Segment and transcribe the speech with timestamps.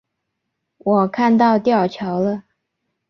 [0.79, 2.45] 我看到吊桥了